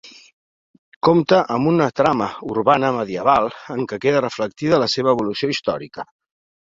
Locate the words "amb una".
1.55-1.87